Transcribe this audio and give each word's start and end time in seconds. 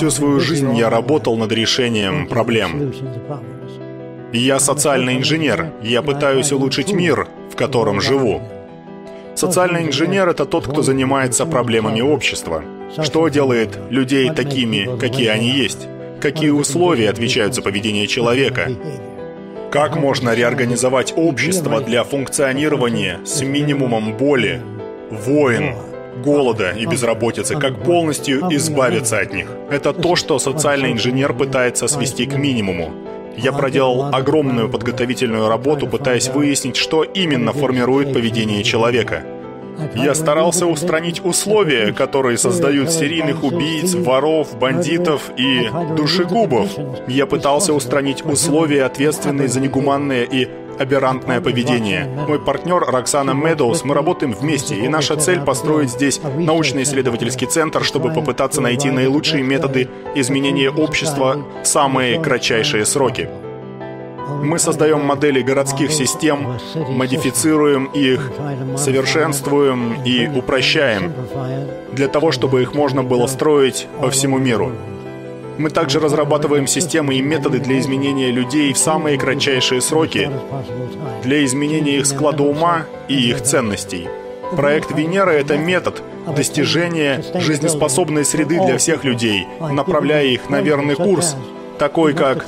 Всю 0.00 0.10
свою 0.10 0.40
жизнь 0.40 0.74
я 0.76 0.88
работал 0.88 1.36
над 1.36 1.52
решением 1.52 2.26
проблем. 2.26 2.90
Я 4.32 4.58
социальный 4.58 5.18
инженер. 5.18 5.74
Я 5.82 6.00
пытаюсь 6.00 6.52
улучшить 6.52 6.90
мир, 6.90 7.28
в 7.52 7.54
котором 7.54 8.00
живу. 8.00 8.40
Социальный 9.34 9.82
инженер— 9.82 10.26
это 10.30 10.46
тот, 10.46 10.66
кто 10.66 10.80
занимается 10.80 11.44
проблемами 11.44 12.00
общества. 12.00 12.64
Что 13.02 13.28
делает 13.28 13.78
людей 13.90 14.30
такими, 14.30 14.88
какие 14.98 15.28
они 15.28 15.50
есть? 15.50 15.86
Какие 16.18 16.48
условия 16.48 17.10
отвечают 17.10 17.54
за 17.54 17.60
поведение 17.60 18.06
человека? 18.06 18.70
Как 19.70 19.96
можно 19.96 20.34
реорганизовать 20.34 21.12
общество 21.14 21.82
для 21.82 22.04
функционирования 22.04 23.20
с 23.26 23.42
минимумом 23.42 24.16
боли, 24.16 24.62
войн, 25.10 25.74
голода 26.20 26.70
и 26.70 26.86
безработицы, 26.86 27.56
как 27.56 27.82
полностью 27.82 28.48
избавиться 28.50 29.18
от 29.18 29.32
них? 29.32 29.48
Это 29.70 29.92
то, 29.92 30.16
что 30.16 30.38
социальный 30.38 30.92
инженер 30.92 31.32
пытается 31.32 31.88
свести 31.88 32.26
к 32.26 32.36
минимуму. 32.36 32.90
Я 33.36 33.52
проделал 33.52 34.14
огромную 34.14 34.68
подготовительную 34.68 35.48
работу, 35.48 35.86
пытаясь 35.86 36.28
выяснить, 36.28 36.76
что 36.76 37.04
именно 37.04 37.52
формирует 37.52 38.12
поведение 38.12 38.62
человека. 38.62 39.24
Я 39.94 40.14
старался 40.14 40.66
устранить 40.66 41.24
условия, 41.24 41.92
которые 41.92 42.36
создают 42.36 42.90
серийных 42.90 43.44
убийц, 43.44 43.94
воров, 43.94 44.58
бандитов 44.58 45.30
и 45.36 45.70
душегубов. 45.96 46.68
Я 47.08 47.26
пытался 47.26 47.72
устранить 47.72 48.24
условия, 48.24 48.84
ответственные 48.84 49.48
за 49.48 49.60
негуманное 49.60 50.24
и 50.24 50.48
аберрантное 50.78 51.40
поведение. 51.40 52.08
Мой 52.28 52.38
партнер 52.38 52.78
Роксана 52.80 53.32
Медоуз, 53.32 53.84
мы 53.84 53.94
работаем 53.94 54.32
вместе, 54.32 54.76
и 54.76 54.88
наша 54.88 55.16
цель 55.16 55.40
построить 55.40 55.90
здесь 55.90 56.20
научно-исследовательский 56.22 57.46
центр, 57.46 57.84
чтобы 57.84 58.12
попытаться 58.12 58.60
найти 58.60 58.90
наилучшие 58.90 59.42
методы 59.42 59.88
изменения 60.14 60.70
общества 60.70 61.44
в 61.62 61.66
самые 61.66 62.20
кратчайшие 62.20 62.84
сроки. 62.86 63.28
Мы 64.42 64.58
создаем 64.58 65.04
модели 65.04 65.42
городских 65.42 65.92
систем, 65.92 66.58
модифицируем 66.88 67.86
их, 67.86 68.30
совершенствуем 68.76 70.02
и 70.04 70.28
упрощаем, 70.28 71.12
для 71.92 72.08
того, 72.08 72.32
чтобы 72.32 72.62
их 72.62 72.74
можно 72.74 73.02
было 73.02 73.26
строить 73.26 73.86
по 74.00 74.08
всему 74.10 74.38
миру. 74.38 74.72
Мы 75.60 75.68
также 75.68 76.00
разрабатываем 76.00 76.66
системы 76.66 77.16
и 77.16 77.20
методы 77.20 77.58
для 77.58 77.78
изменения 77.80 78.30
людей 78.30 78.72
в 78.72 78.78
самые 78.78 79.18
кратчайшие 79.18 79.82
сроки, 79.82 80.30
для 81.22 81.44
изменения 81.44 81.98
их 81.98 82.06
склада 82.06 82.44
ума 82.44 82.86
и 83.08 83.28
их 83.28 83.42
ценностей. 83.42 84.08
Проект 84.56 84.90
Венера— 84.92 85.30
это 85.32 85.58
метод 85.58 86.02
достижения 86.34 87.22
жизнеспособной 87.34 88.24
среды 88.24 88.58
для 88.64 88.78
всех 88.78 89.04
людей, 89.04 89.46
направляя 89.60 90.24
их 90.24 90.48
на 90.48 90.62
верный 90.62 90.94
курс— 90.94 91.36
такой 91.80 92.12
как 92.12 92.44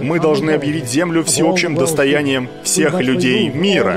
«Мы 0.00 0.18
должны 0.18 0.50
объявить 0.50 0.88
Землю 0.88 1.22
всеобщим 1.22 1.76
достоянием 1.76 2.48
всех 2.64 3.00
людей 3.00 3.48
мира». 3.48 3.96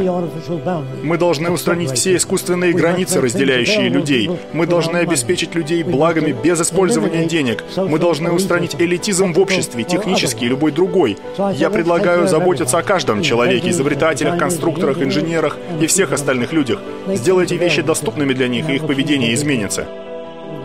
Мы 1.02 1.18
должны 1.18 1.50
устранить 1.50 1.92
все 1.92 2.16
искусственные 2.16 2.73
границы, 2.73 3.20
разделяющие 3.20 3.90
людей. 3.90 4.30
Мы 4.53 4.68
должны 4.68 4.98
обеспечить 4.98 5.56
людей 5.56 5.81
благами 5.81 6.31
без 6.31 6.62
использования 6.62 7.26
денег. 7.26 7.64
Мы 7.76 7.98
должны 7.98 8.31
устранить 8.31 8.76
элитизм 8.78 9.34
в 9.34 9.40
обществе, 9.40 9.84
технический 9.84 10.45
и 10.45 10.50
любой 10.50 10.72
другой. 10.72 11.18
Я 11.56 11.72
предлагаю 11.72 12.28
заботиться 12.28 12.78
о 12.78 12.84
каждом 12.84 13.23
человеке, 13.23 13.72
изобретателях, 13.72 14.38
конструкторах, 14.38 15.02
инженерах 15.02 15.58
и 15.81 15.88
всех 15.88 16.12
остальных 16.12 16.53
людях. 16.53 16.80
Сделайте 17.08 17.58
вещи 17.58 17.81
доступными 17.81 18.34
для 18.34 18.48
них, 18.48 18.70
и 18.70 18.75
их 18.75 18.86
поведение 18.86 19.34
изменится. 19.34 19.88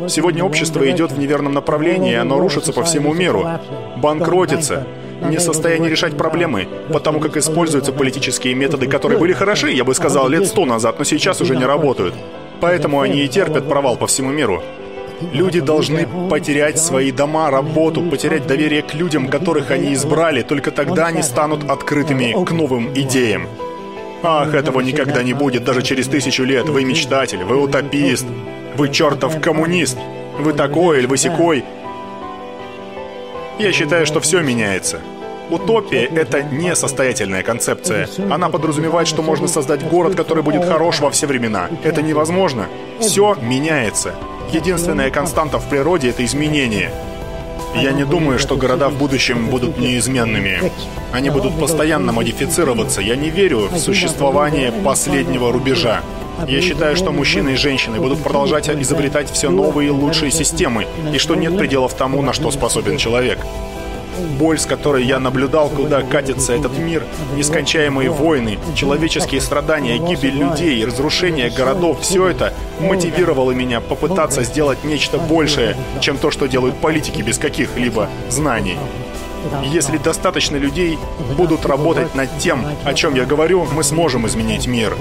Сегодня 0.08 0.44
общество 0.44 0.88
идет 0.90 1.12
в 1.12 1.18
неверном 1.18 1.52
направлении, 1.52 2.14
оно 2.14 2.38
рушится 2.38 2.72
по 2.72 2.82
всему 2.84 3.14
миру. 3.14 3.46
Банкротится. 3.96 4.86
Не 5.28 5.38
в 5.38 5.40
состоянии 5.40 5.88
решать 5.88 6.16
проблемы, 6.16 6.68
потому 6.92 7.20
как 7.20 7.36
используются 7.36 7.92
политические 7.92 8.54
методы, 8.54 8.86
которые 8.86 9.18
были 9.18 9.32
хороши, 9.32 9.70
я 9.70 9.82
бы 9.82 9.94
сказал, 9.94 10.28
лет 10.28 10.46
сто 10.46 10.66
назад, 10.66 10.98
но 10.98 11.04
сейчас 11.04 11.40
уже 11.40 11.56
не 11.56 11.64
работают. 11.64 12.14
Поэтому 12.60 13.00
они 13.00 13.20
и 13.20 13.28
терпят 13.28 13.68
провал 13.68 13.96
по 13.96 14.06
всему 14.06 14.30
миру. 14.30 14.62
Люди 15.32 15.60
должны 15.60 16.06
потерять 16.28 16.78
свои 16.78 17.10
дома, 17.10 17.50
работу, 17.50 18.02
потерять 18.02 18.46
доверие 18.46 18.82
к 18.82 18.92
людям, 18.94 19.28
которых 19.28 19.70
они 19.70 19.94
избрали, 19.94 20.42
только 20.42 20.70
тогда 20.70 21.06
они 21.06 21.22
станут 21.22 21.70
открытыми 21.70 22.44
к 22.44 22.52
новым 22.52 22.92
идеям. 22.94 23.48
Ах, 24.22 24.54
этого 24.54 24.80
никогда 24.80 25.22
не 25.22 25.32
будет, 25.32 25.64
даже 25.64 25.82
через 25.82 26.08
тысячу 26.08 26.44
лет. 26.44 26.68
Вы 26.68 26.84
мечтатель, 26.84 27.44
вы 27.44 27.56
утопист. 27.56 28.26
Вы 28.76 28.90
чертов 28.90 29.40
коммунист! 29.40 29.96
Вы 30.38 30.52
такой 30.52 30.98
или 30.98 31.06
вы 31.06 31.16
секой! 31.16 31.64
Я 33.58 33.72
считаю, 33.72 34.04
что 34.04 34.20
все 34.20 34.42
меняется. 34.42 35.00
Утопия— 35.48 36.04
это 36.14 36.42
не 36.42 36.76
состоятельная 36.76 37.42
концепция. 37.42 38.06
Она 38.30 38.50
подразумевает, 38.50 39.08
что 39.08 39.22
можно 39.22 39.48
создать 39.48 39.88
город, 39.88 40.14
который 40.14 40.42
будет 40.42 40.66
хорош 40.66 41.00
во 41.00 41.10
все 41.10 41.26
времена. 41.26 41.70
Это 41.84 42.02
невозможно. 42.02 42.66
Все 43.00 43.34
меняется. 43.40 44.14
Единственная 44.52 45.10
константа 45.10 45.58
в 45.58 45.68
природе— 45.70 46.08
это 46.10 46.22
изменение. 46.24 46.90
Я 47.74 47.92
не 47.92 48.04
думаю, 48.04 48.38
что 48.38 48.56
города 48.56 48.90
в 48.90 48.98
будущем 48.98 49.46
будут 49.46 49.78
неизменными. 49.78 50.70
Они 51.12 51.30
будут 51.30 51.58
постоянно 51.58 52.12
модифицироваться. 52.12 53.00
Я 53.00 53.16
не 53.16 53.30
верю 53.30 53.68
в 53.70 53.78
существование 53.78 54.70
последнего 54.70 55.50
рубежа. 55.50 56.02
Я 56.46 56.60
считаю, 56.60 56.96
что 56.96 57.12
мужчины 57.12 57.50
и 57.50 57.56
женщины 57.56 57.98
будут 57.98 58.22
продолжать 58.22 58.68
изобретать 58.68 59.30
все 59.30 59.50
новые 59.50 59.88
и 59.88 59.90
лучшие 59.90 60.30
системы, 60.30 60.86
и 61.12 61.18
что 61.18 61.34
нет 61.34 61.56
пределов 61.56 61.94
тому, 61.94 62.22
на 62.22 62.32
что 62.32 62.50
способен 62.50 62.98
человек. 62.98 63.38
Боль, 64.38 64.58
с 64.58 64.66
которой 64.66 65.04
я 65.04 65.18
наблюдал, 65.18 65.68
куда 65.68 66.02
катится 66.02 66.54
этот 66.54 66.78
мир, 66.78 67.02
нескончаемые 67.36 68.10
войны, 68.10 68.58
человеческие 68.74 69.40
страдания, 69.40 69.98
гибель 69.98 70.36
людей, 70.36 70.84
разрушение 70.84 71.50
городов, 71.50 72.00
все 72.00 72.26
это 72.28 72.52
мотивировало 72.80 73.52
меня 73.52 73.80
попытаться 73.80 74.42
сделать 74.42 74.84
нечто 74.84 75.18
большее, 75.18 75.76
чем 76.00 76.16
то, 76.16 76.30
что 76.30 76.46
делают 76.46 76.76
политики 76.76 77.20
без 77.22 77.38
каких-либо 77.38 78.08
знаний. 78.30 78.76
Если 79.64 79.98
достаточно 79.98 80.56
людей 80.56 80.98
будут 81.36 81.66
работать 81.66 82.14
над 82.14 82.36
тем, 82.38 82.64
о 82.84 82.94
чем 82.94 83.14
я 83.14 83.24
говорю, 83.24 83.66
мы 83.72 83.82
сможем 83.82 84.26
изменить 84.26 84.66
мир. 84.66 84.96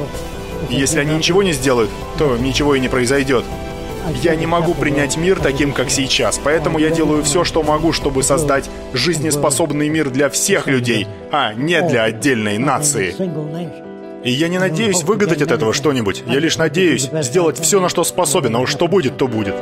Если 0.70 1.00
они 1.00 1.16
ничего 1.16 1.44
не 1.44 1.53
сделают, 1.53 1.90
то 2.18 2.38
ничего 2.38 2.76
и 2.76 2.80
не 2.80 2.88
произойдет. 2.88 3.46
Я 4.22 4.36
не 4.36 4.46
могу 4.46 4.76
принять 4.76 5.18
мир 5.18 5.40
таким, 5.40 5.74
как 5.74 5.90
сейчас, 5.90 6.40
поэтому 6.44 6.78
я 6.78 6.92
делаю 6.92 7.24
все, 7.24 7.44
что 7.44 7.64
могу, 7.64 7.92
чтобы 7.92 8.22
создать 8.22 8.70
жизнеспособный 8.94 9.90
мир 9.90 10.09
для 10.09 10.30
всех 10.30 10.68
людей, 10.68 11.08
а 11.31 11.54
не 11.54 11.81
для 11.81 12.04
отдельной 12.04 12.58
нации. 12.58 13.16
И 14.24 14.31
я 14.31 14.48
не 14.48 14.59
надеюсь 14.59 15.04
выгадать 15.04 15.42
от 15.42 15.52
этого 15.52 15.74
что-нибудь. 15.74 16.24
Я 16.28 16.40
лишь 16.40 16.58
надеюсь 16.58 17.09
сделать 17.22 17.59
все, 17.59 17.80
на 17.80 17.90
что 17.90 18.04
способен, 18.04 18.56
а 18.56 18.59
уж 18.59 18.72
что 18.72 18.88
будет, 18.88 19.18
то 19.18 19.28
будет. 19.28 19.56